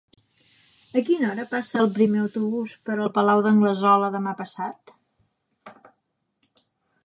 A 1.01 1.03
quina 1.09 1.27
hora 1.33 1.45
passa 1.51 1.77
el 1.81 1.89
primer 1.97 2.23
autobús 2.23 2.73
per 2.89 2.97
el 3.05 3.13
Palau 3.19 3.45
d'Anglesola 3.49 4.11
demà 4.19 4.37
passat? 4.43 4.97